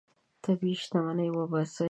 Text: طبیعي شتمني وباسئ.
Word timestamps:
طبیعي 0.43 0.75
شتمني 0.83 1.27
وباسئ. 1.35 1.79